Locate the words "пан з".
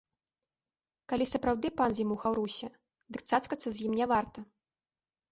1.81-2.01